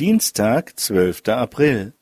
[0.00, 1.92] Dienstag, zwölfter April.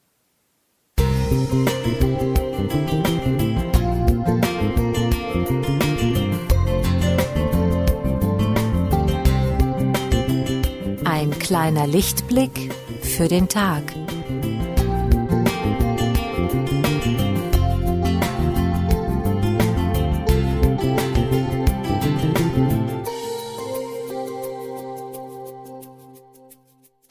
[11.05, 13.82] Ein kleiner Lichtblick für den Tag.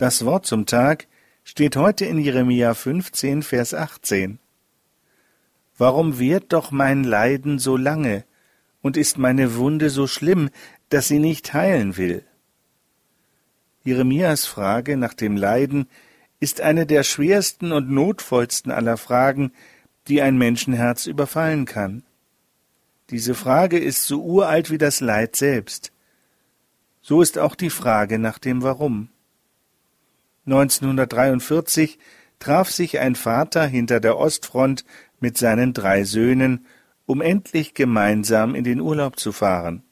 [0.01, 1.05] Das Wort zum Tag
[1.43, 4.39] steht heute in Jeremia 15, Vers 18.
[5.77, 8.25] Warum währt doch mein Leiden so lange
[8.81, 10.49] und ist meine Wunde so schlimm,
[10.89, 12.25] dass sie nicht heilen will?
[13.83, 15.87] Jeremias Frage nach dem Leiden
[16.39, 19.51] ist eine der schwersten und notvollsten aller Fragen,
[20.07, 22.01] die ein Menschenherz überfallen kann.
[23.11, 25.91] Diese Frage ist so uralt wie das Leid selbst.
[27.03, 29.09] So ist auch die Frage nach dem Warum.
[30.45, 31.99] 1943
[32.39, 34.83] traf sich ein Vater hinter der Ostfront
[35.19, 36.65] mit seinen drei Söhnen,
[37.05, 39.83] um endlich gemeinsam in den Urlaub zu fahren.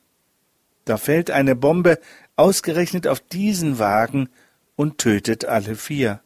[0.86, 2.00] Da fällt eine Bombe
[2.36, 4.30] ausgerechnet auf diesen Wagen
[4.76, 6.22] und tötet alle vier.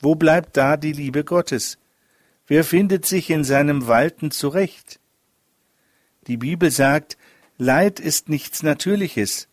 [0.00, 1.78] Wo bleibt da die Liebe Gottes?
[2.46, 5.00] Wer findet sich in seinem Walten zurecht?
[6.26, 7.16] Die Bibel sagt,
[7.56, 9.48] Leid ist nichts Natürliches,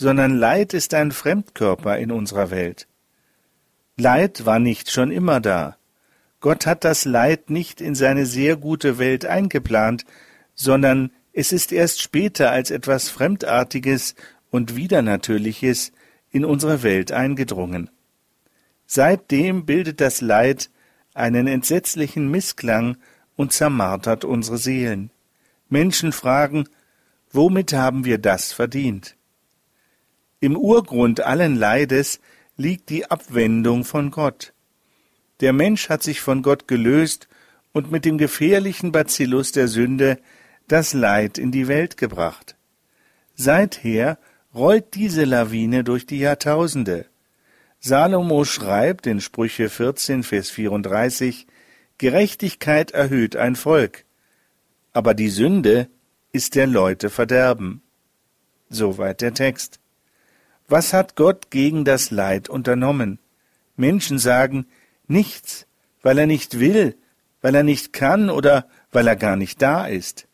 [0.00, 2.86] sondern Leid ist ein Fremdkörper in unserer Welt.
[3.96, 5.76] Leid war nicht schon immer da.
[6.38, 10.04] Gott hat das Leid nicht in seine sehr gute Welt eingeplant,
[10.54, 14.14] sondern es ist erst später als etwas Fremdartiges
[14.50, 15.90] und Widernatürliches
[16.30, 17.90] in unsere Welt eingedrungen.
[18.86, 20.70] Seitdem bildet das Leid
[21.12, 22.98] einen entsetzlichen Missklang
[23.34, 25.10] und zermartert unsere Seelen.
[25.68, 26.68] Menschen fragen,
[27.32, 29.17] womit haben wir das verdient?
[30.40, 32.20] Im Urgrund allen Leides
[32.56, 34.52] liegt die Abwendung von Gott.
[35.40, 37.28] Der Mensch hat sich von Gott gelöst
[37.72, 40.18] und mit dem gefährlichen Bacillus der Sünde
[40.68, 42.56] das Leid in die Welt gebracht.
[43.34, 44.18] Seither
[44.54, 47.06] rollt diese Lawine durch die Jahrtausende.
[47.80, 51.46] Salomo schreibt in Sprüche 14, Vers 34,
[51.98, 54.04] Gerechtigkeit erhöht ein Volk,
[54.92, 55.88] aber die Sünde
[56.32, 57.82] ist der Leute Verderben.
[58.68, 59.80] Soweit der Text.
[60.68, 63.18] Was hat Gott gegen das Leid unternommen?
[63.76, 64.66] Menschen sagen
[65.06, 65.66] nichts,
[66.02, 66.94] weil er nicht will,
[67.40, 70.28] weil er nicht kann oder weil er gar nicht da ist.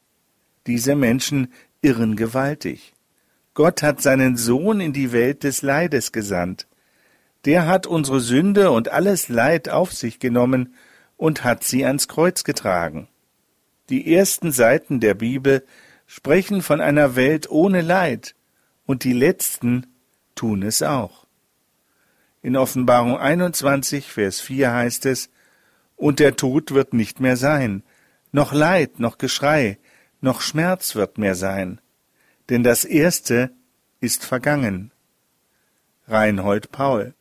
[0.66, 1.52] Diese Menschen
[1.82, 2.94] irren gewaltig.
[3.54, 6.66] Gott hat seinen Sohn in die Welt des Leides gesandt.
[7.44, 10.74] Der hat unsere Sünde und alles Leid auf sich genommen
[11.16, 13.06] und hat sie ans Kreuz getragen.
[13.88, 15.64] Die ersten Seiten der Bibel
[16.06, 18.34] sprechen von einer Welt ohne Leid
[18.86, 19.86] und die letzten
[20.34, 21.26] tun es auch.
[22.42, 25.30] In Offenbarung 21, Vers 4 heißt es,
[25.96, 27.82] Und der Tod wird nicht mehr sein,
[28.32, 29.78] noch Leid, noch Geschrei,
[30.20, 31.80] noch Schmerz wird mehr sein,
[32.48, 33.52] denn das Erste
[34.00, 34.92] ist vergangen.
[36.06, 37.14] Reinhold Paul